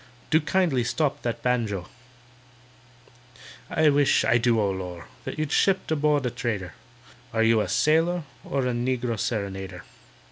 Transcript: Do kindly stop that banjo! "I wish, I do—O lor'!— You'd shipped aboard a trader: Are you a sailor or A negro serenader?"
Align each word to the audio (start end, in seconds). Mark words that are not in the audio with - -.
Do 0.31 0.41
kindly 0.41 0.83
stop 0.83 1.21
that 1.21 1.43
banjo! 1.43 1.87
"I 3.69 3.89
wish, 3.89 4.25
I 4.25 4.39
do—O 4.39 4.71
lor'!— 4.71 5.05
You'd 5.27 5.51
shipped 5.51 5.91
aboard 5.91 6.25
a 6.25 6.31
trader: 6.31 6.73
Are 7.31 7.43
you 7.43 7.61
a 7.61 7.69
sailor 7.69 8.23
or 8.43 8.65
A 8.65 8.73
negro 8.73 9.19
serenader?" 9.19 9.83